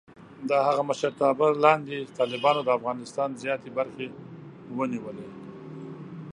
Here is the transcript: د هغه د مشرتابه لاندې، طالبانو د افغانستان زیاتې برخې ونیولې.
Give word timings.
د 0.49 0.51
هغه 0.67 0.81
د 0.85 0.87
مشرتابه 0.89 1.47
لاندې، 1.63 1.97
طالبانو 2.17 2.61
د 2.65 2.69
افغانستان 2.77 3.29
زیاتې 3.41 3.69
برخې 3.77 4.07
ونیولې. 4.77 5.27